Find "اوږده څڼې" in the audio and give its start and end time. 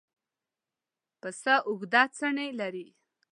1.67-2.47